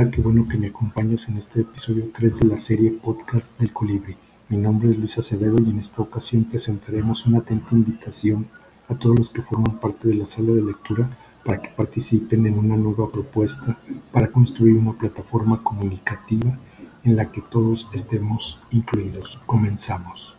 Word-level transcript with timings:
Hola, 0.00 0.12
qué 0.12 0.20
bueno 0.20 0.46
que 0.46 0.56
me 0.56 0.68
acompañas 0.68 1.28
en 1.28 1.38
este 1.38 1.62
episodio 1.62 2.08
3 2.14 2.38
de 2.38 2.46
la 2.46 2.56
serie 2.56 2.92
Podcast 2.92 3.58
del 3.58 3.72
Colibri. 3.72 4.16
Mi 4.48 4.56
nombre 4.56 4.90
es 4.90 4.96
Luis 4.96 5.18
Acevedo 5.18 5.56
y 5.60 5.70
en 5.70 5.80
esta 5.80 6.02
ocasión 6.02 6.44
presentaremos 6.44 7.26
una 7.26 7.38
atenta 7.38 7.70
invitación 7.72 8.46
a 8.88 8.94
todos 8.94 9.18
los 9.18 9.30
que 9.30 9.42
forman 9.42 9.80
parte 9.80 10.06
de 10.06 10.14
la 10.14 10.24
sala 10.24 10.52
de 10.52 10.62
lectura 10.62 11.10
para 11.44 11.60
que 11.60 11.70
participen 11.70 12.46
en 12.46 12.60
una 12.60 12.76
nueva 12.76 13.10
propuesta 13.10 13.76
para 14.12 14.30
construir 14.30 14.76
una 14.76 14.92
plataforma 14.92 15.64
comunicativa 15.64 16.56
en 17.02 17.16
la 17.16 17.32
que 17.32 17.40
todos 17.40 17.90
estemos 17.92 18.60
incluidos. 18.70 19.40
Comenzamos. 19.46 20.36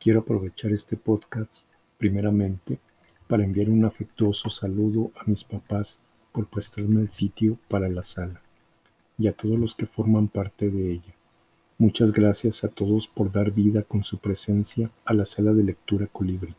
Quiero 0.00 0.18
aprovechar 0.18 0.72
este 0.72 0.96
podcast 0.96 1.62
primeramente 1.98 2.80
para 3.26 3.44
enviar 3.44 3.70
un 3.70 3.84
afectuoso 3.84 4.50
saludo 4.50 5.10
a 5.16 5.24
mis 5.24 5.44
papás 5.44 5.98
por 6.32 6.46
prestarme 6.46 7.00
el 7.00 7.12
sitio 7.12 7.58
para 7.68 7.88
la 7.88 8.02
sala 8.02 8.40
y 9.18 9.28
a 9.28 9.32
todos 9.32 9.58
los 9.58 9.74
que 9.74 9.86
forman 9.86 10.28
parte 10.28 10.70
de 10.70 10.92
ella. 10.92 11.14
Muchas 11.78 12.12
gracias 12.12 12.64
a 12.64 12.68
todos 12.68 13.06
por 13.06 13.32
dar 13.32 13.50
vida 13.50 13.82
con 13.82 14.04
su 14.04 14.18
presencia 14.18 14.90
a 15.04 15.14
la 15.14 15.24
sala 15.24 15.52
de 15.52 15.62
lectura 15.62 16.06
Colibri. 16.06 16.54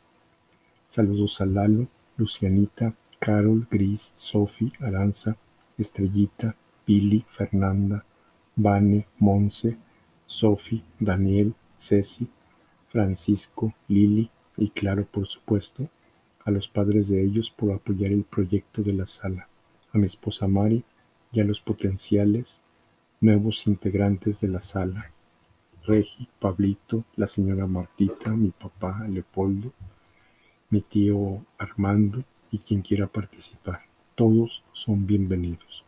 Saludos 0.85 1.41
a 1.41 1.45
Lalo, 1.45 1.87
Lucianita, 2.17 2.93
Carol, 3.19 3.67
Gris, 3.69 4.11
Sofi, 4.15 4.71
Aranza, 4.79 5.35
Estrellita, 5.77 6.55
Pili, 6.85 7.25
Fernanda, 7.35 8.05
Vane, 8.55 9.07
Monse, 9.19 9.77
Sofi, 10.25 10.83
Daniel, 10.99 11.53
Ceci, 11.77 12.27
Francisco, 12.89 13.73
Lili 13.87 14.29
y 14.57 14.69
claro, 14.69 15.05
por 15.05 15.27
supuesto, 15.27 15.89
a 16.47 16.51
los 16.51 16.69
padres 16.69 17.09
de 17.09 17.21
ellos 17.21 17.51
por 17.51 17.73
apoyar 17.73 18.13
el 18.13 18.23
proyecto 18.23 18.81
de 18.81 18.93
la 18.93 19.05
sala, 19.05 19.49
a 19.91 19.97
mi 19.97 20.05
esposa 20.05 20.47
Mari 20.47 20.81
y 21.33 21.41
a 21.41 21.43
los 21.43 21.59
potenciales 21.59 22.61
nuevos 23.19 23.67
integrantes 23.67 24.39
de 24.39 24.47
la 24.47 24.61
sala, 24.61 25.11
Regi, 25.83 26.29
Pablito, 26.39 27.03
la 27.17 27.27
señora 27.27 27.67
Martita, 27.67 28.29
mi 28.29 28.51
papá 28.51 29.05
Leopoldo, 29.09 29.73
mi 30.69 30.79
tío 30.79 31.45
Armando 31.57 32.23
y 32.49 32.59
quien 32.59 32.81
quiera 32.81 33.07
participar. 33.07 33.81
Todos 34.15 34.63
son 34.71 35.05
bienvenidos. 35.05 35.83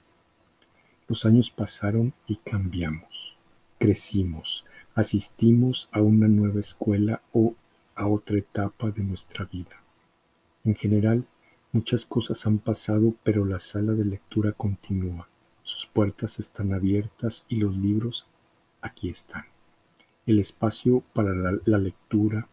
Los 1.08 1.26
años 1.26 1.50
pasaron 1.52 2.12
y 2.28 2.36
cambiamos, 2.36 3.38
crecimos, 3.78 4.66
asistimos 4.94 5.88
a 5.94 6.02
una 6.02 6.28
nueva 6.28 6.60
escuela 6.60 7.22
o 7.32 7.56
a 7.96 8.08
otra 8.08 8.38
etapa 8.38 8.92
de 8.92 9.04
nuestra 9.04 9.46
vida. 9.46 9.79
En 10.66 10.76
general, 10.76 11.26
muchas 11.72 12.06
cosas 12.06 12.46
han 12.46 12.60
pasado, 12.60 13.14
pero 13.24 13.46
la 13.46 13.60
sala 13.60 13.94
de 13.94 14.06
lectura 14.06 14.52
continúa. 14.52 15.28
Sus 15.64 15.86
puertas 15.86 16.40
están 16.40 16.74
abiertas 16.74 17.46
y 17.48 17.58
los 17.58 17.76
libros 17.78 18.28
aquí 18.82 19.10
están. 19.10 19.46
El 20.26 20.40
espacio 20.40 21.04
para 21.14 21.34
la, 21.34 21.78
lectura, 21.78 22.48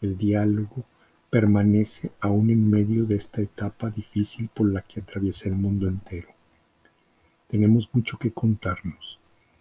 el 0.00 0.16
diálogo, 0.16 0.84
permanece 1.30 2.10
aún 2.20 2.50
en 2.50 2.70
medio 2.70 3.04
de 3.04 3.16
esta 3.16 3.42
etapa 3.42 3.90
difícil 3.90 4.48
por 4.48 4.72
la 4.72 4.82
que 4.82 5.00
atraviesa 5.00 5.48
el 5.48 5.56
mundo 5.56 5.88
entero. 5.88 6.28
Tenemos 7.48 7.90
mucho 7.92 8.18
que 8.18 8.32
contarnos. 8.32 9.18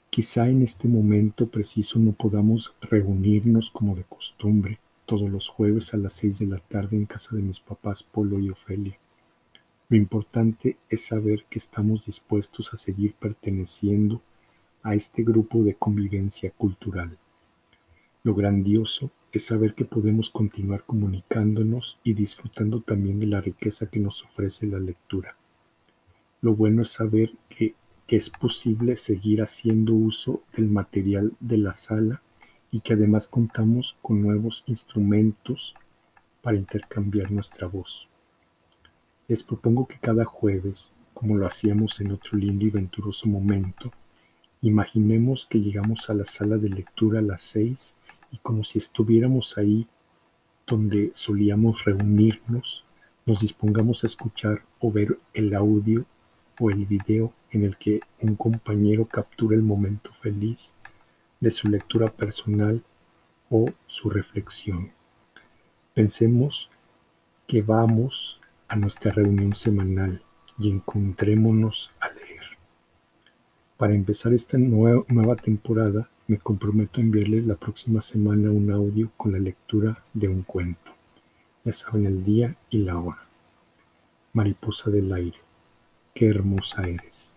Quizá 0.09 0.47
en 0.47 0.61
este 0.61 0.87
momento 0.87 1.47
preciso 1.47 1.99
no 1.99 2.11
podamos 2.13 2.73
reunirnos 2.81 3.69
como 3.69 3.95
de 3.95 4.03
costumbre, 4.03 4.79
todos 5.07 5.29
los 5.29 5.47
jueves 5.47 5.93
a 5.93 5.97
las 5.97 6.13
seis 6.13 6.37
de 6.37 6.45
la 6.45 6.59
tarde 6.59 6.97
en 6.97 7.05
casa 7.05 7.35
de 7.35 7.41
mis 7.41 7.61
papás 7.61 8.03
Polo 8.03 8.39
y 8.39 8.49
Ofelia. 8.49 8.99
Lo 9.89 9.95
importante 9.95 10.77
es 10.89 11.05
saber 11.05 11.45
que 11.49 11.59
estamos 11.59 12.05
dispuestos 12.05 12.73
a 12.73 12.77
seguir 12.77 13.13
perteneciendo 13.13 14.21
a 14.83 14.95
este 14.95 15.23
grupo 15.23 15.63
de 15.63 15.75
convivencia 15.75 16.51
cultural. 16.51 17.17
Lo 18.23 18.35
grandioso 18.35 19.09
es 19.31 19.45
saber 19.45 19.75
que 19.75 19.85
podemos 19.85 20.29
continuar 20.29 20.83
comunicándonos 20.83 21.99
y 22.03 22.13
disfrutando 22.13 22.81
también 22.81 23.17
de 23.17 23.27
la 23.27 23.39
riqueza 23.39 23.89
que 23.89 24.01
nos 24.01 24.25
ofrece 24.25 24.67
la 24.67 24.79
lectura. 24.79 25.37
Lo 26.41 26.53
bueno 26.53 26.81
es 26.81 26.89
saber 26.89 27.31
que, 27.47 27.75
que 28.07 28.17
es 28.17 28.29
posible 28.29 28.97
seguir 28.97 29.41
haciendo 29.41 29.93
uso 29.93 30.43
del 30.55 30.67
material 30.67 31.31
de 31.39 31.57
la 31.57 31.73
sala 31.73 32.21
y 32.71 32.81
que 32.81 32.93
además 32.93 33.27
contamos 33.27 33.97
con 34.01 34.21
nuevos 34.21 34.63
instrumentos 34.67 35.75
para 36.41 36.57
intercambiar 36.57 37.31
nuestra 37.31 37.67
voz. 37.67 38.07
Les 39.27 39.43
propongo 39.43 39.87
que 39.87 39.99
cada 39.99 40.25
jueves, 40.25 40.93
como 41.13 41.35
lo 41.35 41.45
hacíamos 41.45 41.99
en 42.01 42.11
otro 42.11 42.37
lindo 42.37 42.65
y 42.65 42.69
venturoso 42.69 43.27
momento, 43.27 43.91
imaginemos 44.61 45.45
que 45.45 45.59
llegamos 45.59 46.09
a 46.09 46.13
la 46.13 46.25
sala 46.25 46.57
de 46.57 46.69
lectura 46.69 47.19
a 47.19 47.23
las 47.23 47.41
seis 47.41 47.95
y 48.31 48.37
como 48.37 48.63
si 48.63 48.77
estuviéramos 48.77 49.57
ahí 49.57 49.87
donde 50.65 51.11
solíamos 51.13 51.85
reunirnos, 51.85 52.83
nos 53.25 53.39
dispongamos 53.39 54.03
a 54.03 54.07
escuchar 54.07 54.63
o 54.79 54.91
ver 54.91 55.17
el 55.33 55.53
audio 55.53 56.05
o 56.59 56.69
el 56.69 56.85
video 56.85 57.33
en 57.51 57.63
el 57.63 57.77
que 57.77 58.01
un 58.21 58.35
compañero 58.35 59.05
captura 59.05 59.55
el 59.55 59.63
momento 59.63 60.11
feliz 60.13 60.73
de 61.39 61.51
su 61.51 61.67
lectura 61.67 62.07
personal 62.07 62.83
o 63.49 63.69
su 63.85 64.09
reflexión. 64.09 64.91
Pensemos 65.93 66.69
que 67.47 67.61
vamos 67.61 68.39
a 68.67 68.75
nuestra 68.75 69.11
reunión 69.11 69.55
semanal 69.55 70.21
y 70.59 70.69
encontrémonos 70.69 71.91
a 71.99 72.09
leer. 72.09 72.43
Para 73.77 73.93
empezar 73.93 74.33
esta 74.33 74.57
nueva, 74.57 75.03
nueva 75.07 75.35
temporada, 75.35 76.09
me 76.27 76.37
comprometo 76.39 76.99
a 76.99 77.03
enviarles 77.03 77.45
la 77.45 77.55
próxima 77.55 78.01
semana 78.01 78.51
un 78.51 78.69
audio 78.71 79.11
con 79.15 79.31
la 79.31 79.39
lectura 79.39 80.03
de 80.13 80.27
un 80.27 80.43
cuento. 80.43 80.91
Ya 81.63 81.71
saben 81.71 82.05
el 82.05 82.25
día 82.25 82.55
y 82.69 82.79
la 82.79 82.99
hora. 82.99 83.23
Mariposa 84.33 84.89
del 84.89 85.13
aire, 85.13 85.37
qué 86.13 86.27
hermosa 86.27 86.87
eres. 86.87 87.31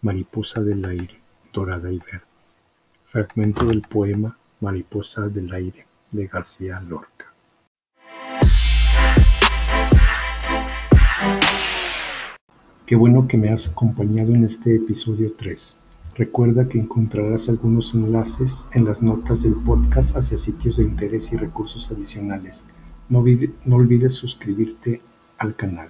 Mariposa 0.00 0.62
del 0.62 0.84
aire, 0.84 1.18
dorada 1.52 1.90
y 1.90 1.98
verde. 1.98 2.35
Fragmento 3.16 3.64
del 3.64 3.80
poema 3.80 4.36
Mariposa 4.60 5.26
del 5.28 5.50
aire 5.54 5.86
de 6.10 6.26
García 6.26 6.78
Lorca. 6.82 7.32
Qué 12.84 12.94
bueno 12.94 13.26
que 13.26 13.38
me 13.38 13.48
has 13.48 13.68
acompañado 13.68 14.34
en 14.34 14.44
este 14.44 14.76
episodio 14.76 15.32
3. 15.32 15.78
Recuerda 16.14 16.68
que 16.68 16.78
encontrarás 16.78 17.48
algunos 17.48 17.94
enlaces 17.94 18.66
en 18.74 18.84
las 18.84 19.02
notas 19.02 19.44
del 19.44 19.54
podcast 19.54 20.14
hacia 20.14 20.36
sitios 20.36 20.76
de 20.76 20.82
interés 20.82 21.32
y 21.32 21.38
recursos 21.38 21.90
adicionales. 21.90 22.64
No, 23.08 23.24
no 23.64 23.76
olvides 23.76 24.12
suscribirte 24.12 25.00
al 25.38 25.56
canal. 25.56 25.88